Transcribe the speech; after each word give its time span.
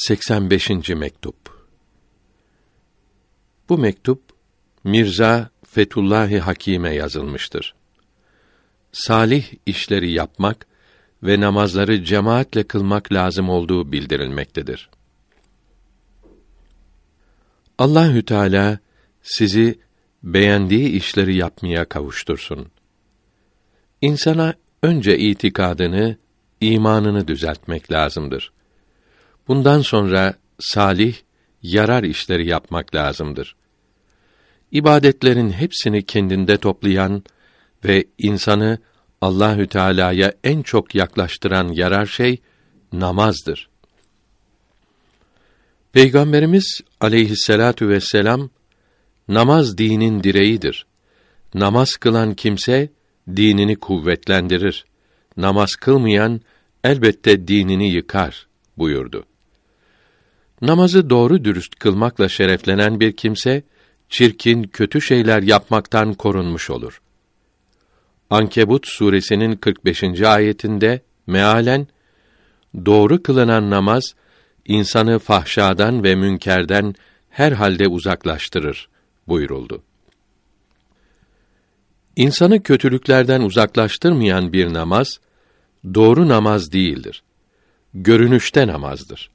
85. 0.00 0.70
mektup. 0.88 1.68
Bu 3.68 3.78
mektup 3.78 4.22
Mirza 4.84 5.50
Fetullahi 5.64 6.38
Hakime 6.38 6.94
yazılmıştır. 6.94 7.74
Salih 8.92 9.46
işleri 9.66 10.10
yapmak 10.10 10.66
ve 11.22 11.40
namazları 11.40 12.04
cemaatle 12.04 12.62
kılmak 12.62 13.12
lazım 13.12 13.48
olduğu 13.48 13.92
bildirilmektedir. 13.92 14.90
Allahü 17.78 18.24
Teala 18.24 18.78
sizi 19.22 19.78
beğendiği 20.22 20.88
işleri 20.88 21.36
yapmaya 21.36 21.84
kavuştursun. 21.84 22.66
İnsana 24.00 24.54
önce 24.82 25.18
itikadını, 25.18 26.16
imanını 26.60 27.28
düzeltmek 27.28 27.92
lazımdır. 27.92 28.52
Bundan 29.50 29.80
sonra 29.80 30.34
salih, 30.60 31.16
yarar 31.62 32.02
işleri 32.02 32.46
yapmak 32.48 32.94
lazımdır. 32.94 33.56
İbadetlerin 34.72 35.50
hepsini 35.50 36.06
kendinde 36.06 36.56
toplayan 36.56 37.22
ve 37.84 38.04
insanı 38.18 38.78
Allahü 39.20 39.66
Teala'ya 39.66 40.34
en 40.44 40.62
çok 40.62 40.94
yaklaştıran 40.94 41.68
yarar 41.68 42.06
şey 42.06 42.38
namazdır. 42.92 43.68
Peygamberimiz 45.92 46.80
aleyhisselatu 47.00 47.88
vesselam 47.88 48.50
namaz 49.28 49.78
dinin 49.78 50.22
direğidir. 50.22 50.86
Namaz 51.54 51.90
kılan 51.90 52.34
kimse 52.34 52.88
dinini 53.36 53.76
kuvvetlendirir. 53.76 54.84
Namaz 55.36 55.70
kılmayan 55.70 56.40
elbette 56.84 57.48
dinini 57.48 57.92
yıkar 57.92 58.46
buyurdu. 58.78 59.26
Namazı 60.62 61.10
doğru 61.10 61.44
dürüst 61.44 61.74
kılmakla 61.74 62.28
şereflenen 62.28 63.00
bir 63.00 63.12
kimse 63.12 63.62
çirkin, 64.08 64.62
kötü 64.62 65.00
şeyler 65.00 65.42
yapmaktan 65.42 66.14
korunmuş 66.14 66.70
olur. 66.70 67.00
Ankebut 68.30 68.86
suresinin 68.86 69.56
45. 69.56 70.22
ayetinde 70.22 71.00
mealen 71.26 71.86
doğru 72.86 73.22
kılınan 73.22 73.70
namaz 73.70 74.14
insanı 74.66 75.18
fahşadan 75.18 76.04
ve 76.04 76.14
münkerden 76.14 76.94
her 77.30 77.52
halde 77.52 77.88
uzaklaştırır 77.88 78.88
buyuruldu. 79.28 79.82
İnsanı 82.16 82.62
kötülüklerden 82.62 83.40
uzaklaştırmayan 83.40 84.52
bir 84.52 84.74
namaz 84.74 85.20
doğru 85.94 86.28
namaz 86.28 86.72
değildir. 86.72 87.22
Görünüşte 87.94 88.66
namazdır. 88.66 89.30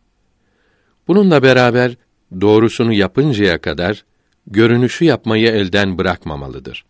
Bununla 1.08 1.44
beraber 1.44 1.96
doğrusunu 2.42 2.94
yapıncaya 2.94 3.62
kadar 3.62 4.06
görünüşü 4.48 5.06
yapmayı 5.06 5.48
elden 5.48 5.98
bırakmamalıdır. 5.98 6.86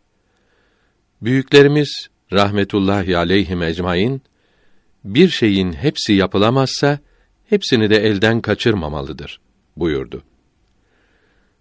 Büyüklerimiz 1.21 2.07
rahmetullahi 2.33 3.17
aleyhim 3.17 3.63
ecmaîn 3.63 4.21
bir 5.03 5.29
şeyin 5.29 5.73
hepsi 5.73 6.13
yapılamazsa 6.13 6.99
hepsini 7.49 7.89
de 7.89 7.95
elden 7.95 8.41
kaçırmamalıdır 8.41 9.39
buyurdu. 9.77 10.23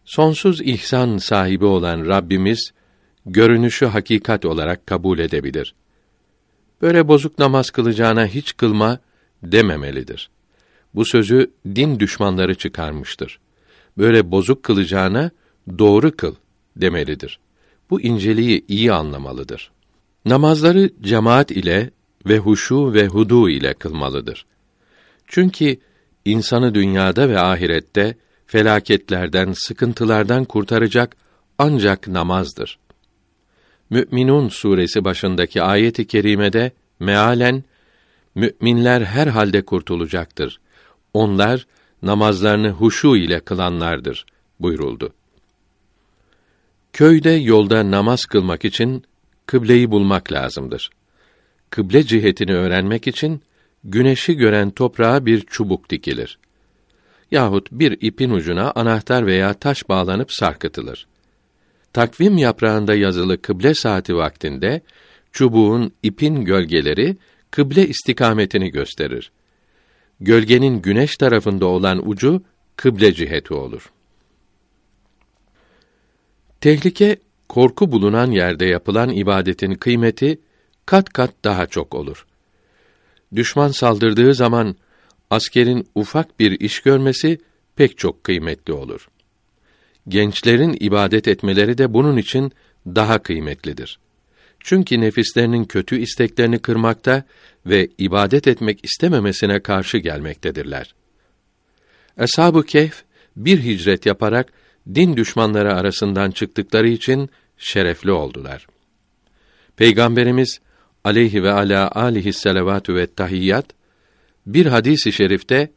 Sonsuz 0.04 0.60
ihsan 0.60 1.18
sahibi 1.18 1.64
olan 1.64 2.06
Rabbimiz 2.06 2.72
görünüşü 3.26 3.86
hakikat 3.86 4.44
olarak 4.44 4.86
kabul 4.86 5.18
edebilir. 5.18 5.74
Böyle 6.82 7.08
bozuk 7.08 7.38
namaz 7.38 7.70
kılacağına 7.70 8.26
hiç 8.26 8.56
kılma 8.56 8.98
dememelidir. 9.42 10.30
Bu 10.94 11.04
sözü 11.04 11.50
din 11.66 12.00
düşmanları 12.00 12.54
çıkarmıştır. 12.54 13.40
Böyle 13.98 14.30
bozuk 14.30 14.62
kılacağına 14.62 15.30
doğru 15.78 16.16
kıl 16.16 16.34
demelidir. 16.76 17.38
Bu 17.90 18.00
inceliği 18.00 18.64
iyi 18.68 18.92
anlamalıdır. 18.92 19.70
Namazları 20.24 20.90
cemaat 21.00 21.50
ile 21.50 21.90
ve 22.26 22.38
huşu 22.38 22.94
ve 22.94 23.06
hudu 23.06 23.50
ile 23.50 23.74
kılmalıdır. 23.74 24.46
Çünkü 25.26 25.76
insanı 26.24 26.74
dünyada 26.74 27.28
ve 27.28 27.40
ahirette 27.40 28.16
felaketlerden, 28.46 29.52
sıkıntılardan 29.52 30.44
kurtaracak 30.44 31.16
ancak 31.58 32.08
namazdır. 32.08 32.78
Mü'minun 33.90 34.48
suresi 34.48 35.04
başındaki 35.04 35.62
ayet-i 35.62 36.06
kerimede 36.06 36.72
mealen 37.00 37.64
müminler 38.34 39.00
her 39.00 39.26
halde 39.26 39.64
kurtulacaktır. 39.64 40.60
Onlar 41.14 41.66
namazlarını 42.02 42.70
huşu 42.70 43.16
ile 43.16 43.40
kılanlardır 43.40 44.26
buyuruldu. 44.60 45.12
Köyde 46.92 47.30
yolda 47.30 47.90
namaz 47.90 48.24
kılmak 48.24 48.64
için 48.64 49.04
kıbleyi 49.46 49.90
bulmak 49.90 50.32
lazımdır. 50.32 50.90
Kıble 51.70 52.02
cihetini 52.02 52.54
öğrenmek 52.54 53.06
için 53.06 53.42
güneşi 53.84 54.34
gören 54.34 54.70
toprağa 54.70 55.26
bir 55.26 55.40
çubuk 55.40 55.90
dikilir. 55.90 56.38
Yahut 57.30 57.72
bir 57.72 57.98
ipin 58.00 58.30
ucuna 58.30 58.72
anahtar 58.74 59.26
veya 59.26 59.54
taş 59.54 59.88
bağlanıp 59.88 60.32
sarkıtılır. 60.32 61.06
Takvim 61.92 62.38
yaprağında 62.38 62.94
yazılı 62.94 63.42
kıble 63.42 63.74
saati 63.74 64.16
vaktinde 64.16 64.80
çubuğun 65.32 65.92
ipin 66.02 66.44
gölgeleri 66.44 67.16
kıble 67.50 67.88
istikametini 67.88 68.70
gösterir. 68.70 69.32
Gölgenin 70.20 70.82
güneş 70.82 71.16
tarafında 71.16 71.66
olan 71.66 72.08
ucu 72.08 72.42
kıble 72.76 73.14
ciheti 73.14 73.54
olur. 73.54 73.92
Tehlike, 76.60 77.16
korku 77.48 77.92
bulunan 77.92 78.30
yerde 78.30 78.64
yapılan 78.64 79.10
ibadetin 79.10 79.74
kıymeti 79.74 80.40
kat 80.86 81.12
kat 81.12 81.34
daha 81.44 81.66
çok 81.66 81.94
olur. 81.94 82.26
Düşman 83.34 83.68
saldırdığı 83.68 84.34
zaman 84.34 84.76
askerin 85.30 85.88
ufak 85.94 86.40
bir 86.40 86.60
iş 86.60 86.80
görmesi 86.80 87.38
pek 87.76 87.98
çok 87.98 88.24
kıymetli 88.24 88.72
olur. 88.72 89.08
Gençlerin 90.08 90.76
ibadet 90.80 91.28
etmeleri 91.28 91.78
de 91.78 91.94
bunun 91.94 92.16
için 92.16 92.52
daha 92.86 93.18
kıymetlidir. 93.18 93.98
Çünkü 94.64 95.00
nefislerinin 95.00 95.64
kötü 95.64 95.98
isteklerini 95.98 96.58
kırmakta 96.58 97.22
ve 97.66 97.88
ibadet 97.98 98.48
etmek 98.48 98.84
istememesine 98.84 99.60
karşı 99.60 99.98
gelmektedirler. 99.98 100.94
Eshab-ı 102.18 102.62
Kehf 102.62 103.02
bir 103.36 103.64
hicret 103.64 104.06
yaparak 104.06 104.52
din 104.94 105.16
düşmanları 105.16 105.74
arasından 105.74 106.30
çıktıkları 106.30 106.88
için 106.88 107.30
şerefli 107.58 108.12
oldular. 108.12 108.66
Peygamberimiz 109.76 110.60
aleyhi 111.04 111.42
ve 111.42 111.52
ala 111.52 111.90
alihi 111.90 112.32
selavatü 112.32 112.94
ve 112.94 113.14
tahiyyat 113.14 113.66
bir 114.46 114.66
hadisi 114.66 115.12
şerifte 115.12 115.70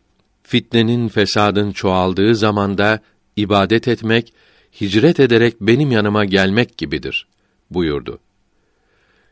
fitnenin 0.44 1.08
fesadın 1.08 1.72
çoğaldığı 1.72 2.36
zamanda 2.36 3.00
ibadet 3.36 3.88
etmek 3.88 4.34
hicret 4.82 5.20
ederek 5.20 5.62
benim 5.62 5.92
yanıma 5.92 6.26
gelmek 6.26 6.78
gibidir 6.78 7.28
buyurdu. 7.72 8.20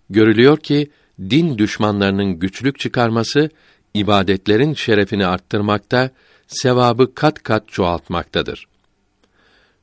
Görülüyor 0.10 0.58
ki 0.58 0.92
din 1.20 1.58
düşmanlarının 1.58 2.40
güçlük 2.40 2.80
çıkarması 2.80 3.50
ibadetlerin 3.94 4.74
şerefini 4.74 5.26
arttırmakta, 5.26 6.10
sevabı 6.48 7.16
kat 7.16 7.44
kat 7.44 7.68
çoğaltmaktadır. 7.68 8.68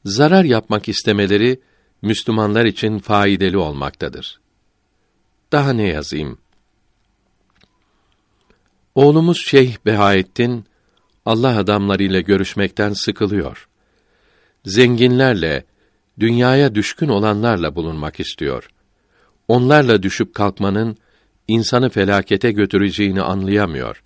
Zarar 0.04 0.44
yapmak 0.44 0.88
istemeleri 0.88 1.60
Müslümanlar 2.02 2.64
için 2.64 2.98
faydalı 2.98 3.62
olmaktadır. 3.62 4.40
Daha 5.52 5.72
ne 5.72 5.88
yazayım? 5.88 6.38
Oğlumuz 8.94 9.46
Şeyh 9.46 9.76
Behaettin 9.86 10.64
Allah 11.26 11.58
adamlarıyla 11.58 12.20
görüşmekten 12.20 12.92
sıkılıyor. 12.92 13.68
Zenginlerle, 14.64 15.64
dünyaya 16.20 16.75
düşkün 16.75 17.08
olanlarla 17.08 17.75
bulunmak 17.75 18.20
istiyor. 18.20 18.68
Onlarla 19.48 20.02
düşüp 20.02 20.34
kalkmanın 20.34 20.96
insanı 21.48 21.90
felakete 21.90 22.52
götüreceğini 22.52 23.22
anlayamıyor. 23.22 24.02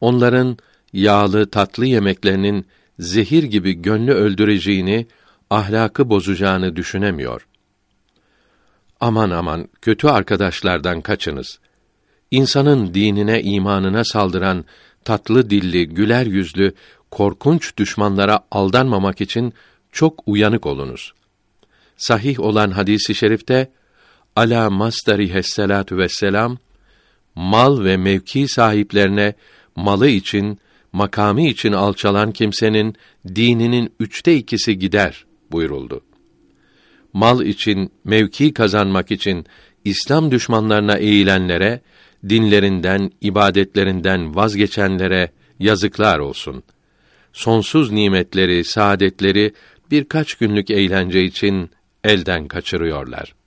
Onların 0.00 0.58
yağlı 0.92 1.50
tatlı 1.50 1.86
yemeklerinin 1.86 2.66
zehir 2.98 3.42
gibi 3.42 3.72
gönlü 3.72 4.12
öldüreceğini, 4.12 5.06
ahlakı 5.50 6.10
bozacağını 6.10 6.76
düşünemiyor. 6.76 7.46
Aman 9.00 9.30
aman 9.30 9.68
kötü 9.82 10.08
arkadaşlardan 10.08 11.00
kaçınız. 11.00 11.58
İnsanın 12.30 12.94
dinine, 12.94 13.42
imanına 13.42 14.04
saldıran 14.04 14.64
tatlı 15.04 15.50
dilli, 15.50 15.88
güler 15.88 16.26
yüzlü, 16.26 16.74
korkunç 17.10 17.76
düşmanlara 17.76 18.40
aldanmamak 18.50 19.20
için 19.20 19.52
çok 19.92 20.22
uyanık 20.26 20.66
olunuz. 20.66 21.14
Sahih 21.96 22.40
olan 22.40 22.70
hadisi 22.70 23.12
i 23.12 23.14
şerifte 23.14 23.70
ala 24.38 24.70
mastari 24.70 25.34
vesselatü 25.34 25.98
vesselam 25.98 26.58
mal 27.34 27.84
ve 27.84 27.96
mevki 27.96 28.48
sahiplerine 28.48 29.34
malı 29.76 30.08
için, 30.08 30.58
makamı 30.92 31.42
için 31.42 31.72
alçalan 31.72 32.32
kimsenin 32.32 32.94
dininin 33.34 33.92
üçte 34.00 34.34
ikisi 34.34 34.78
gider 34.78 35.24
buyuruldu. 35.52 36.00
Mal 37.12 37.42
için, 37.42 37.92
mevki 38.04 38.52
kazanmak 38.52 39.10
için 39.10 39.46
İslam 39.84 40.30
düşmanlarına 40.30 40.96
eğilenlere, 40.96 41.80
dinlerinden, 42.28 43.10
ibadetlerinden 43.20 44.34
vazgeçenlere 44.34 45.30
yazıklar 45.58 46.18
olsun. 46.18 46.62
Sonsuz 47.32 47.92
nimetleri, 47.92 48.64
saadetleri 48.64 49.52
birkaç 49.90 50.34
günlük 50.34 50.70
eğlence 50.70 51.24
için 51.24 51.70
elden 52.04 52.48
kaçırıyorlar. 52.48 53.37